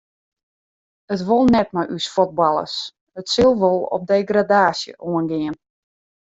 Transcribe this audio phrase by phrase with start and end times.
[1.13, 2.75] It wol net mei ús fuotballers,
[3.19, 5.55] it sil wol op degradaasje oangean.